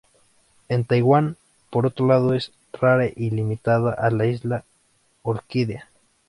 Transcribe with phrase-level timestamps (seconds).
[0.67, 1.37] En Taiwán,
[1.69, 4.63] por otro lado, es rara y limitada a la isla
[5.21, 5.89] Orquídea.